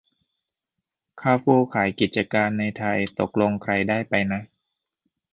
[1.21, 4.41] คาร์ฟูร์ขายกิจการในไทย ตกลงใครได้ไปนะ